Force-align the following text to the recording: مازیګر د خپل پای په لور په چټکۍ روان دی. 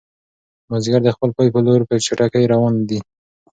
مازیګر 0.69 1.01
د 1.05 1.09
خپل 1.15 1.29
پای 1.37 1.47
په 1.55 1.59
لور 1.65 1.81
په 1.89 1.95
چټکۍ 2.05 2.45
روان 2.53 2.75
دی. 2.89 2.99